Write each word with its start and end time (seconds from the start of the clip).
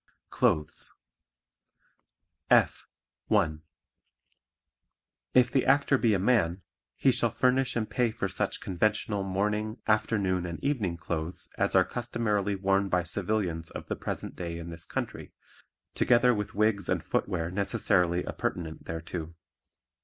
Clothes 0.31 0.91
F. 2.49 2.87
(1) 3.27 3.61
If 5.35 5.51
the 5.51 5.63
Actor 5.67 5.99
be 5.99 6.15
a 6.15 6.19
man, 6.19 6.63
he 6.95 7.11
shall 7.11 7.29
furnish 7.29 7.75
and 7.75 7.87
pay 7.87 8.09
for 8.09 8.27
such 8.27 8.61
conventional 8.61 9.21
morning, 9.21 9.77
afternoon 9.85 10.47
and 10.47 10.59
evening 10.63 10.97
clothes 10.97 11.51
as 11.55 11.75
are 11.75 11.85
customarily 11.85 12.55
worn 12.55 12.89
by 12.89 13.03
civilians 13.03 13.69
of 13.69 13.89
the 13.89 13.95
present 13.95 14.35
day 14.35 14.57
in 14.57 14.71
this 14.71 14.87
country, 14.87 15.33
together 15.93 16.33
with 16.33 16.55
wigs 16.55 16.89
and 16.89 17.03
footwear 17.03 17.51
necessarily 17.51 18.23
appurtenant 18.23 18.85
thereto. 18.87 19.35